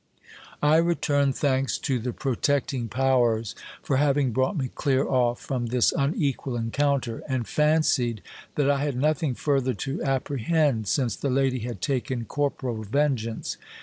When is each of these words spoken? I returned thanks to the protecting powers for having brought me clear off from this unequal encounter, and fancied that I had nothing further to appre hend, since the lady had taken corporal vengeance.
I 0.63 0.77
returned 0.77 1.35
thanks 1.35 1.77
to 1.77 1.99
the 1.99 2.11
protecting 2.11 2.87
powers 2.87 3.53
for 3.83 3.97
having 3.97 4.31
brought 4.31 4.57
me 4.57 4.71
clear 4.73 5.07
off 5.07 5.39
from 5.39 5.67
this 5.67 5.93
unequal 5.95 6.57
encounter, 6.57 7.21
and 7.29 7.47
fancied 7.47 8.23
that 8.55 8.67
I 8.67 8.81
had 8.83 8.97
nothing 8.97 9.35
further 9.35 9.75
to 9.75 9.99
appre 9.99 10.39
hend, 10.39 10.87
since 10.87 11.15
the 11.15 11.29
lady 11.29 11.59
had 11.59 11.83
taken 11.83 12.25
corporal 12.25 12.81
vengeance. 12.83 13.57